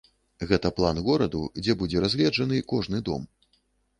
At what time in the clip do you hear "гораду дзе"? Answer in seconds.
1.09-1.75